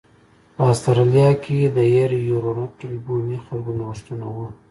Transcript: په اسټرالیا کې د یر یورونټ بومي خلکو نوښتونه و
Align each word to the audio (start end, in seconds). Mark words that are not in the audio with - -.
په 0.55 0.61
اسټرالیا 0.71 1.29
کې 1.43 1.57
د 1.75 1.77
یر 1.95 2.11
یورونټ 2.29 2.75
بومي 3.05 3.37
خلکو 3.45 3.71
نوښتونه 3.79 4.25
و 4.35 4.37